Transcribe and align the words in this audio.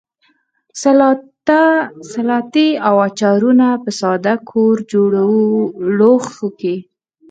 سلاتې 2.13 2.67
او 2.87 2.95
اچارونه 3.07 3.67
په 3.83 3.89
ساده 3.99 4.33
کورجوړو 4.49 5.31
لوښیو 5.97 6.49
کې. 6.59 6.75